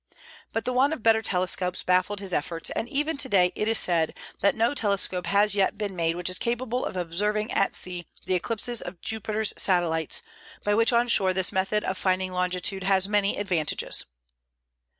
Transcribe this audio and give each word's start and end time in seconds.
But 0.51 0.65
the 0.65 0.73
want 0.73 0.93
of 0.93 1.03
better 1.03 1.21
telescopes 1.21 1.83
baffled 1.83 2.21
his 2.21 2.33
efforts; 2.33 2.71
and 2.71 2.89
even 2.89 3.17
to 3.17 3.29
day 3.29 3.51
it 3.53 3.67
is 3.67 3.77
said 3.77 4.17
"that 4.39 4.55
no 4.55 4.73
telescope 4.73 5.27
has 5.27 5.53
yet 5.53 5.77
been 5.77 5.95
made 5.95 6.15
which 6.15 6.27
is 6.27 6.39
capable 6.39 6.85
of 6.87 6.95
observing 6.97 7.51
at 7.51 7.75
sea 7.75 8.07
the 8.25 8.33
eclipses 8.33 8.81
of 8.81 8.99
Jupiter's 9.01 9.53
satellites, 9.57 10.23
by 10.63 10.73
which 10.73 10.91
on 10.91 11.07
shore 11.07 11.35
this 11.35 11.51
method 11.51 11.83
of 11.83 11.99
finding 11.99 12.31
longitude 12.31 12.81
has 12.81 13.07
many 13.07 13.37
advantages." 13.37 14.07